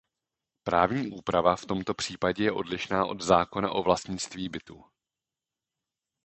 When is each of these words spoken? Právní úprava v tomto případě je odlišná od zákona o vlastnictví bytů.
Právní 0.63 1.11
úprava 1.11 1.55
v 1.55 1.65
tomto 1.65 1.93
případě 1.93 2.43
je 2.43 2.51
odlišná 2.51 3.05
od 3.05 3.21
zákona 3.21 3.71
o 3.71 3.83
vlastnictví 3.83 4.49
bytů. 4.49 4.85